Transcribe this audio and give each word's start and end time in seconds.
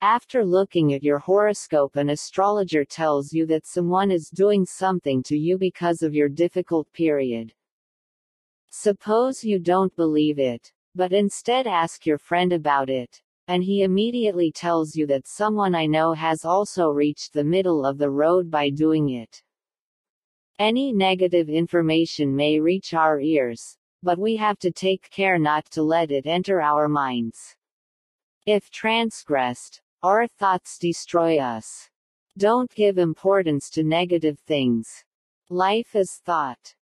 After 0.00 0.44
looking 0.44 0.94
at 0.94 1.02
your 1.02 1.18
horoscope, 1.18 1.96
an 1.96 2.10
astrologer 2.10 2.84
tells 2.84 3.32
you 3.32 3.46
that 3.46 3.66
someone 3.66 4.12
is 4.12 4.30
doing 4.30 4.64
something 4.64 5.24
to 5.24 5.36
you 5.36 5.58
because 5.58 6.02
of 6.02 6.14
your 6.14 6.28
difficult 6.28 6.92
period. 6.92 7.52
Suppose 8.70 9.42
you 9.42 9.58
don't 9.58 9.94
believe 9.96 10.38
it, 10.38 10.72
but 10.94 11.12
instead 11.12 11.66
ask 11.66 12.06
your 12.06 12.18
friend 12.18 12.52
about 12.52 12.88
it, 12.88 13.20
and 13.48 13.64
he 13.64 13.82
immediately 13.82 14.52
tells 14.52 14.94
you 14.94 15.04
that 15.08 15.26
someone 15.26 15.74
I 15.74 15.86
know 15.86 16.12
has 16.12 16.44
also 16.44 16.90
reached 16.90 17.32
the 17.32 17.42
middle 17.42 17.84
of 17.84 17.98
the 17.98 18.10
road 18.10 18.52
by 18.52 18.70
doing 18.70 19.08
it. 19.08 19.42
Any 20.60 20.92
negative 20.92 21.48
information 21.48 22.36
may 22.36 22.60
reach 22.60 22.94
our 22.94 23.18
ears, 23.18 23.76
but 24.04 24.18
we 24.18 24.36
have 24.36 24.60
to 24.60 24.70
take 24.70 25.10
care 25.10 25.40
not 25.40 25.64
to 25.72 25.82
let 25.82 26.12
it 26.12 26.24
enter 26.24 26.60
our 26.60 26.86
minds. 26.86 27.56
If 28.46 28.70
transgressed, 28.70 29.82
our 30.02 30.28
thoughts 30.38 30.78
destroy 30.78 31.38
us. 31.38 31.90
Don't 32.36 32.70
give 32.74 32.98
importance 32.98 33.68
to 33.70 33.82
negative 33.82 34.38
things. 34.46 35.04
Life 35.50 35.96
is 35.96 36.20
thought. 36.24 36.74